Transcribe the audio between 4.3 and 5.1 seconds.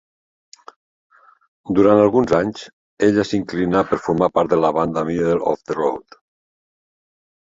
part de la banda